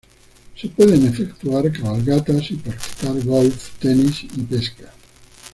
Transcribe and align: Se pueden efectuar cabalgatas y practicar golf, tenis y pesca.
Se 0.59 0.67
pueden 0.69 1.05
efectuar 1.05 1.71
cabalgatas 1.71 2.49
y 2.49 2.55
practicar 2.55 3.23
golf, 3.23 3.69
tenis 3.79 4.23
y 4.35 4.41
pesca. 4.41 4.91